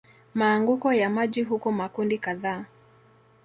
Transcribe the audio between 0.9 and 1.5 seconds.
ya maji